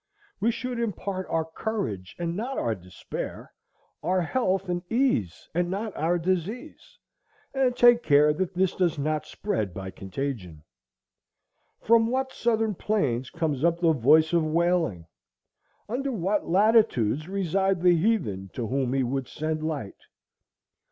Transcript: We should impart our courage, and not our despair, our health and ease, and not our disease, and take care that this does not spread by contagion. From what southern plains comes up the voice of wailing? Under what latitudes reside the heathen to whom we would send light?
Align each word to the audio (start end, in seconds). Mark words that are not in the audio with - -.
We 0.39 0.49
should 0.49 0.79
impart 0.79 1.27
our 1.29 1.45
courage, 1.45 2.15
and 2.17 2.35
not 2.35 2.57
our 2.57 2.73
despair, 2.73 3.53
our 4.01 4.19
health 4.21 4.67
and 4.67 4.81
ease, 4.91 5.47
and 5.53 5.69
not 5.69 5.95
our 5.95 6.17
disease, 6.17 6.97
and 7.53 7.75
take 7.75 8.01
care 8.01 8.33
that 8.33 8.55
this 8.55 8.73
does 8.73 8.97
not 8.97 9.27
spread 9.27 9.75
by 9.75 9.91
contagion. 9.91 10.63
From 11.81 12.07
what 12.07 12.33
southern 12.33 12.73
plains 12.73 13.29
comes 13.29 13.63
up 13.63 13.79
the 13.79 13.93
voice 13.93 14.33
of 14.33 14.43
wailing? 14.43 15.05
Under 15.87 16.11
what 16.11 16.49
latitudes 16.49 17.29
reside 17.29 17.83
the 17.83 17.95
heathen 17.95 18.49
to 18.53 18.65
whom 18.65 18.89
we 18.89 19.03
would 19.03 19.27
send 19.27 19.61
light? 19.61 20.07